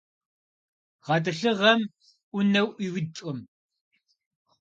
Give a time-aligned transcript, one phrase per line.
[1.05, 1.81] ГъэтӀылъыгъэм
[2.29, 3.39] Ӏунэ Ӏуиудкъым.